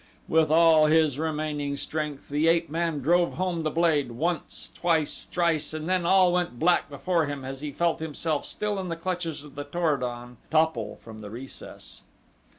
[0.27, 5.75] With all his remaining strength the ape man drove home the blade once, twice, thrice,
[5.75, 9.43] and then all went black before him as he felt himself, still in the clutches
[9.43, 12.03] of the Tor o don, topple from the recess.